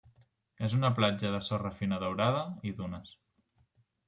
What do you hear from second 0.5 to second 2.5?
És una platja de sorra fina daurada